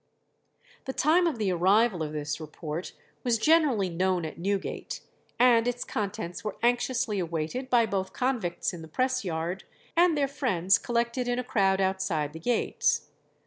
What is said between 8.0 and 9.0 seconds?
convicts in the